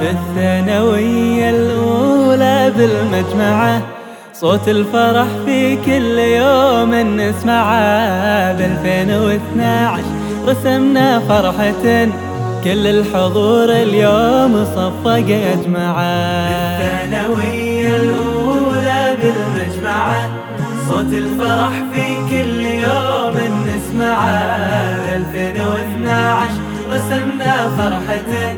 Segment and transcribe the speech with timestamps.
[0.00, 3.82] بالثانوية الأولى بالمجمعة
[4.32, 8.52] صوت الفرح في كل يوم نسمعه.
[8.52, 10.04] بالفين واثنى عشر
[10.46, 12.08] رسمنا فرحة
[12.64, 20.30] كل الحضور اليوم صفق يجمعه بالثانوية الأولى بالمجمعة
[20.88, 23.34] صوت الفرح في كل يوم
[23.66, 24.38] نسمعه.
[25.16, 26.50] 2012
[26.92, 28.54] رسمنا فرحة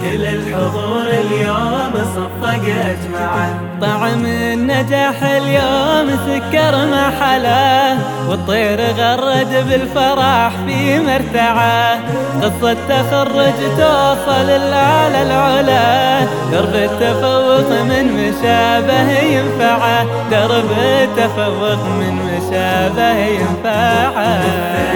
[0.00, 11.98] كل الحضور اليوم صفق أجمعه طعم النجاح اليوم سكر محله والطير غرد بالفرح في مرتعه
[12.42, 16.20] قصة تخرج توصل الأعلى العلا
[16.52, 24.40] درب التفوق من مشابه ينفعه درب التفوق من مشابه ينفعه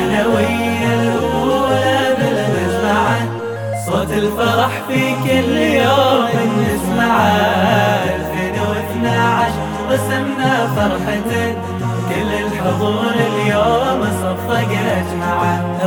[0.04, 1.03] الثانوية
[4.18, 6.28] الفرح في كل يوم
[6.60, 9.52] نسمعه 2012
[9.90, 11.54] رسمنا فرحة
[12.08, 13.14] كل الحضور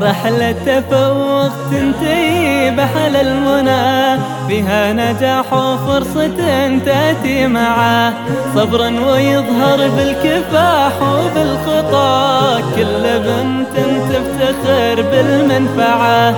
[0.02, 8.14] رحلة تفوق تنتهي بحل المنى فيها نجاح وفرصة تأتي معه.
[8.56, 13.76] صبرا ويظهر بالكفاح وبالخطى كل بنت
[14.10, 16.34] تفتخر بالمنفعة.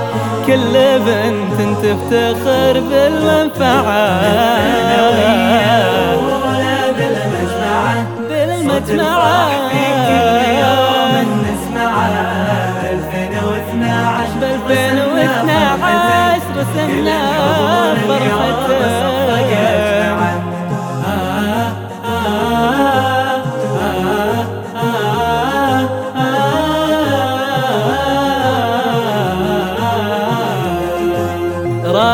[0.48, 4.20] كل بنت تفتخر بالمنفعة.
[8.30, 9.59] بالمجمعة.
[16.60, 17.20] 2012 رسمنا
[18.08, 19.19] فرحته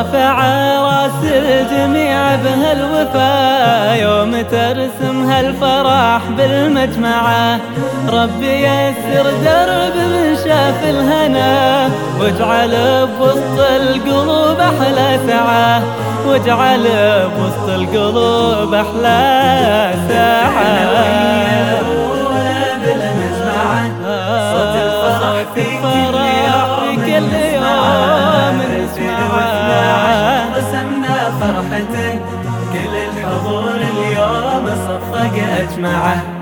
[0.06, 0.38] رافع
[0.82, 7.60] راس الجميع بهالوفا يوم ترسم هالفرح بالمجمعة
[8.10, 11.90] ربي يسر درب من شاف الهنا
[12.20, 15.84] واجعل بوسط القلوب أحلى ساعة
[16.28, 16.88] واجعل
[17.38, 21.25] بوسط القلوب أحلى ساعة
[35.12, 36.35] فقأت معه.